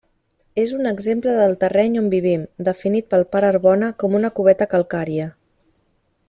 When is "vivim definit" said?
2.13-3.07